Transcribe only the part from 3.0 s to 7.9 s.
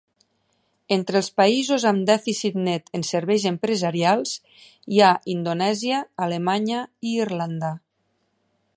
serveis empresarials hi ha Indonèsia, Alemanya i Irlanda.